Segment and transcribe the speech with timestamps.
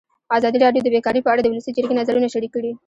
[0.37, 2.71] ازادي راډیو د بیکاري په اړه د ولسي جرګې نظرونه شریک کړي.